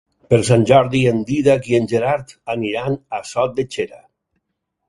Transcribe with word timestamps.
Per 0.33 0.37
Sant 0.45 0.63
Jordi 0.69 1.01
en 1.11 1.19
Dídac 1.27 1.69
i 1.73 1.77
en 1.81 1.85
Gerard 1.93 2.35
aniran 2.57 2.99
a 3.19 3.23
Sot 3.35 3.55
de 3.61 3.67
Xera. 3.77 4.01